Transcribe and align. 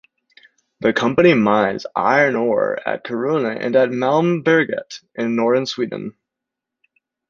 The 0.79 0.93
company 0.93 1.35
mines 1.35 1.85
iron 1.95 2.35
ore 2.35 2.79
at 2.87 3.03
Kiruna 3.03 3.55
and 3.63 3.75
at 3.75 3.89
Malmberget 3.89 5.03
in 5.13 5.35
northern 5.35 5.67
Sweden. 5.67 6.15